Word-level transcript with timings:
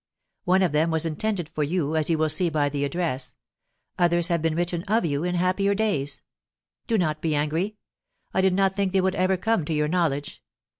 One 0.45 0.63
of 0.63 0.71
them 0.71 0.89
was 0.89 1.05
intended 1.05 1.47
for 1.49 1.61
you, 1.63 1.95
as 1.95 2.09
you 2.09 2.17
will 2.17 2.27
see 2.27 2.49
by 2.49 2.69
the 2.69 2.83
address; 2.85 3.35
others 3.99 4.29
have 4.29 4.41
been 4.41 4.55
written 4.55 4.81
of 4.87 5.05
you, 5.05 5.23
in 5.23 5.35
happier 5.35 5.75
days. 5.75 6.23
Do 6.87 6.97
not 6.97 7.21
be 7.21 7.35
angry. 7.35 7.77
I 8.33 8.41
did 8.41 8.55
not 8.55 8.75
think 8.75 8.93
they 8.93 9.01
would 9.01 9.13
ever 9.13 9.37
come 9.37 9.63
to 9.65 9.73
your 9.73 9.87
knowledge. 9.87 10.41